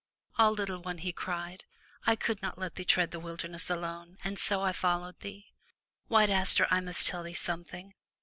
Ah, 0.39 0.49
little 0.49 0.81
one,'* 0.81 0.97
he 0.97 1.13
cried, 1.13 1.65
I 2.07 2.15
could 2.15 2.41
not 2.41 2.57
let 2.57 2.73
thee 2.73 2.81
thread 2.83 3.11
the 3.11 3.19
wilderness 3.19 3.69
alone, 3.69 4.17
and 4.23 4.39
so 4.39 4.63
I 4.63 4.71
followed 4.71 5.19
thee. 5.19 5.53
White 6.07 6.31
Aster, 6.31 6.65
I 6.71 6.79
must 6.79 7.05
tell 7.05 7.21
thee 7.21 7.35
something. 7.35 7.93